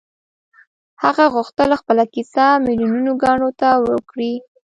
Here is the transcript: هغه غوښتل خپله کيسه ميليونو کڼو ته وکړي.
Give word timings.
هغه 1.03 1.25
غوښتل 1.35 1.69
خپله 1.81 2.03
کيسه 2.13 2.45
ميليونو 2.65 3.13
کڼو 3.23 3.49
ته 3.59 3.69
وکړي. 3.89 4.33